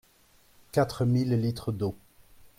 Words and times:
Quatre 0.71 1.05
mille 1.05 1.39
litres 1.39 1.71
d'eau. 1.71 1.95